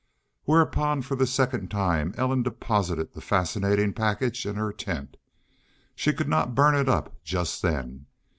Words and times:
Whereupon 0.45 1.03
for 1.03 1.15
the 1.15 1.27
second 1.27 1.69
time 1.69 2.15
Ellen 2.17 2.41
deposited 2.41 3.13
the 3.13 3.21
fascinating 3.21 3.93
package 3.93 4.47
in 4.47 4.55
her 4.55 4.73
tent. 4.73 5.15
She 5.93 6.11
could 6.11 6.27
not 6.27 6.55
burn 6.55 6.73
it 6.73 6.89
up 6.89 7.23
just 7.23 7.61
then. 7.61 8.07